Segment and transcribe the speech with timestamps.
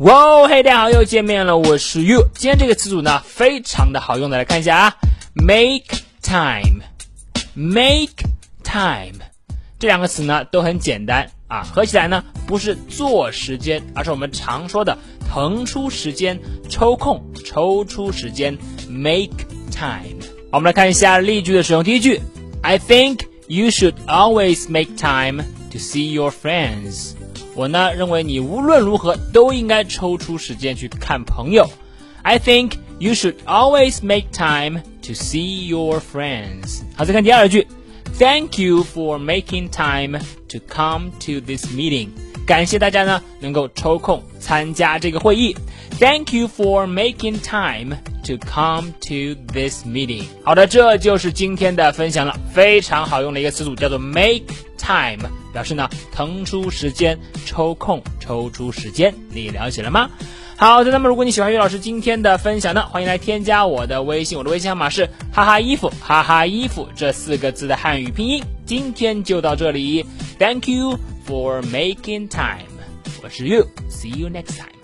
[0.00, 2.28] 哇，嘿，大家好，又见面了，我是 you。
[2.34, 4.94] 今天这个词组呢，非常的好用的，来看一下啊
[5.32, 5.86] ，make
[6.20, 8.12] time，make
[8.62, 9.18] time，
[9.78, 14.98] 这两个词呢都很简单啊，合起来呢不是做时间，而是我们常说的
[15.32, 16.38] 腾出时间、
[16.68, 18.58] 抽空、抽出时间
[18.90, 20.20] ，make time。
[20.52, 21.82] 我们来看一下例句的使用。
[21.82, 22.20] 第一句
[22.60, 25.42] ，I think you should always make time
[25.72, 27.12] to see your friends。
[27.56, 31.68] 我呢认为你无论如何都应该抽出时间去看朋友。
[32.22, 36.82] I think you should always make time to see your friends。
[36.94, 37.66] 好，再看第二句
[38.18, 42.10] ，Thank you for making time to come to this meeting。
[42.46, 45.56] 感谢大家呢能够抽空参加这个会议。
[45.98, 50.24] Thank you for making time to come to this meeting。
[50.44, 54.44] 好的，这就是今天的分享了，非常好用的一个词组叫做 make
[54.76, 55.26] time。
[55.56, 60.10] 表示呢，腾出时间，抽空，抽出时间，你了解了吗？
[60.58, 68.44] 好的，那么如果你喜欢于老师今天的分享呢，欢迎来添加我的微信，我的微信号码是哈哈衣服，哈哈衣服这四个字的汉语拼音。
[68.66, 70.04] 今天就到这里
[70.38, 72.68] ，Thank you for making time，
[73.22, 74.75] 我是 You，See you next time。